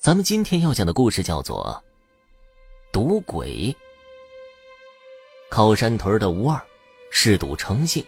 [0.00, 1.84] 咱们今天要讲的故事叫做
[2.90, 3.50] 《赌鬼》。
[5.50, 6.58] 靠山屯的吴二
[7.10, 8.02] 嗜赌成性，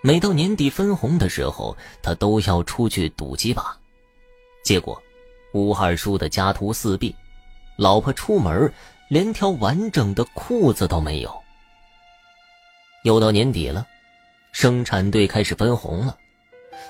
[0.00, 3.76] 每到年底分红的时候，他都要出去赌几把。
[4.62, 5.02] 结果，
[5.52, 7.12] 吴二输得家徒四壁，
[7.76, 8.72] 老婆出门
[9.08, 11.42] 连条完整的裤子都没有。
[13.02, 13.84] 又到年底了，
[14.52, 16.16] 生产队开始分红了。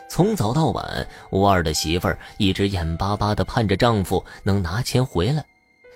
[0.09, 5.44] 从早到晚，吴二的媳妇儿一直眼巴巴地盼着丈夫能拿钱回来，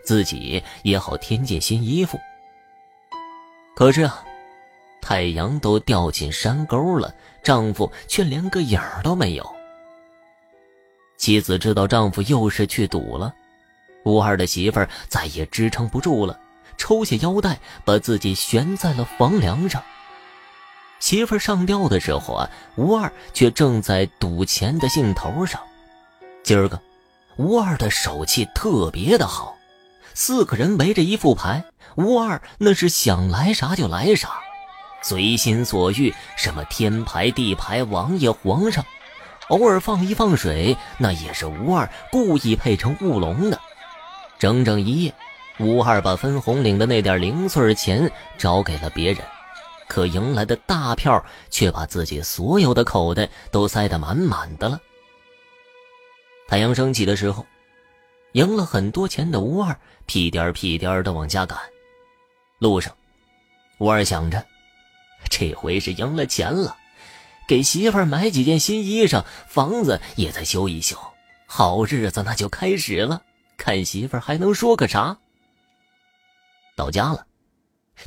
[0.04, 2.18] 自己也好添件新衣服。
[3.74, 4.22] 可是啊，
[5.00, 9.54] 太阳都掉进山沟了，丈夫却连个影儿都没有。
[11.16, 13.32] 妻子知道丈夫又是去赌了，
[14.04, 16.38] 吴二的媳妇儿再也支撑不住了，
[16.76, 19.82] 抽下腰带，把自己悬在了房梁上。
[21.02, 25.60] 媳妇上吊的时候啊，吴二却正在赌钱的兴头上。
[26.44, 26.80] 今儿个，
[27.34, 29.56] 吴二的手气特别的好，
[30.14, 31.64] 四个人围着一副牌，
[31.96, 34.28] 吴二那是想来啥就来啥，
[35.02, 38.84] 随心所欲，什么天牌地牌、王爷皇上，
[39.48, 43.60] 偶尔放一放水，那也是吴二故意配成乌龙的。
[44.38, 45.12] 整整一夜，
[45.58, 49.20] 吴二把分红领的那点零碎钱找给了别人。
[49.92, 54.80] 可迎来的大票却把自己所有的口袋都塞得满满的了。
[56.48, 57.44] 太阳升起的时候，
[58.32, 61.58] 赢了很多钱的吴二屁颠屁颠的往家赶。
[62.58, 62.90] 路上，
[63.76, 64.42] 吴二想着，
[65.28, 66.74] 这回是赢了钱了，
[67.46, 70.96] 给媳妇儿买几件新衣裳，房子也再修一修，
[71.44, 73.20] 好日子那就开始了。
[73.58, 75.18] 看媳妇儿还能说个啥？
[76.74, 77.26] 到家了。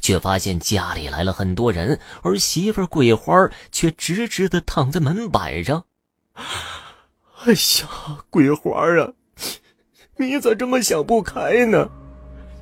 [0.01, 5.85] 却发现家里来了很多人，而媳妇桂花却直直的躺在门板上。
[7.45, 9.13] 哎呀，桂花啊，
[10.17, 11.89] 你咋这么想不开呢？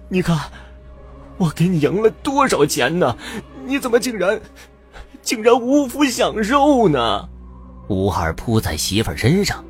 [0.09, 0.52] 你看，
[1.38, 3.17] 我给你赢了多少钱呢？
[3.66, 4.40] 你怎么竟然，
[5.22, 7.29] 竟然无福享受呢？
[7.88, 9.63] 吴二扑在媳妇身上，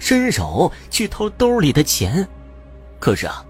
[0.00, 2.26] 伸手去掏兜里的钱，
[2.98, 3.44] 可是啊。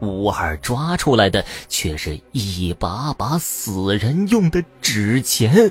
[0.00, 5.70] 吴二抓出来的却是一把把死人用的纸钱。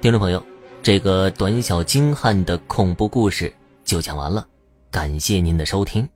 [0.00, 0.44] 听众朋友，
[0.82, 3.52] 这个短小精悍的恐怖故事
[3.84, 4.46] 就讲完了，
[4.90, 6.08] 感谢您的收听。